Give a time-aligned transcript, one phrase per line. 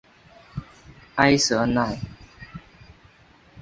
[1.15, 1.99] 埃舍奈。